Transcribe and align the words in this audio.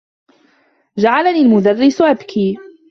جعلني 0.97 1.41
المدرّس 1.41 2.01
أبكي. 2.01 2.57